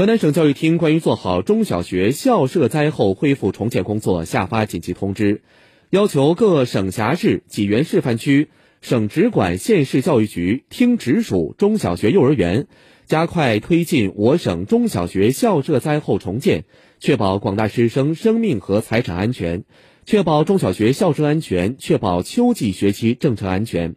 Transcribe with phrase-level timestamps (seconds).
[0.00, 5.42] 河南省教育厅关于做好中小学校舍灾后恢复重建工作下发紧急通知，
[5.90, 8.48] 要求各省辖市、济源示范区、
[8.80, 12.66] 省直管县市教育局厅直属中小学、幼儿园，
[13.04, 16.64] 加快推进我省中小学校舍灾后重建，
[16.98, 19.64] 确保广大师生生命和财产安全，
[20.06, 23.96] 确保中小学校舍安全，确保秋季学期正常安全。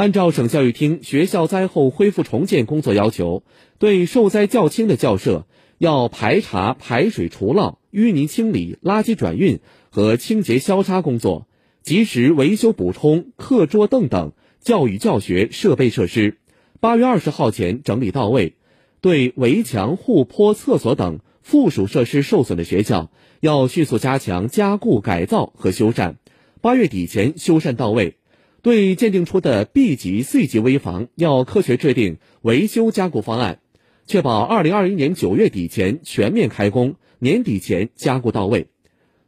[0.00, 3.42] 按照省教育厅学校灾后恢复重建工作要求，
[3.78, 5.46] 对受灾较轻的校舍，
[5.76, 9.60] 要排查排水除涝、淤泥清理、垃圾转运
[9.90, 11.46] 和清洁消杀工作，
[11.82, 14.32] 及时维修补充课桌凳等
[14.62, 16.38] 教育教学设备设施，
[16.80, 18.54] 八月二十号前整理到位。
[19.02, 23.10] 对围墙、护坡、厕所等附属设施受损的学校，
[23.40, 26.14] 要迅速加强加固改造和修缮，
[26.62, 28.16] 八月底前修缮到位。
[28.62, 33.60] 对鉴定出的 B 级、C 级危房，要科学制定维修加固方案，
[34.06, 38.66] 确保二零二一年九月底前全面开工，年底前加固到位。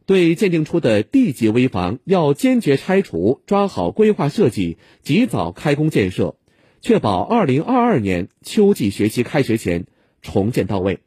[0.05, 6.35] 对鉴定出的 D 级危房，要坚决拆除，抓好规划设计，及早开工建设，
[6.81, 9.87] 确保二零二二年秋季学期开学前
[10.21, 10.99] 重建到位。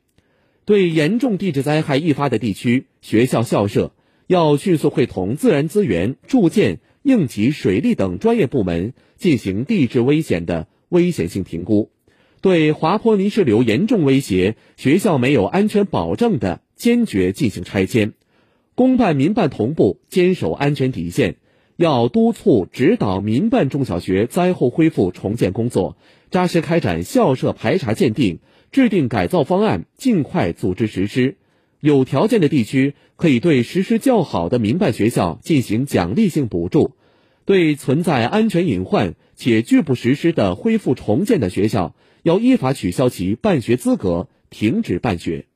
[0.65, 3.93] 对严重地质灾害易发的地区，学校校舍
[4.27, 6.81] 要迅速会同自然资源、住建。
[7.07, 11.93] 应急、水利等专业部门进行地质危险的危险性评估，
[12.41, 18.15] 对滑坡泥石流严重威胁学校没有安全保证的，坚决进行拆迁。
[18.75, 21.37] 公办、民办同步坚守安全底线，
[21.77, 25.97] 要督促指导民办中小学灾后恢复重建工作，
[26.33, 28.41] 扎实开展校舍排查鉴定，
[28.73, 31.37] 制定改造方案，尽快组织实施。
[31.81, 36.93] 有条件的地区可以对实施较好的民办学校进行奖励性补助，
[37.45, 45.47] 对存在安全隐患且拒不实施的恢复重建的学校，要依法取消其办学资格，停止办学。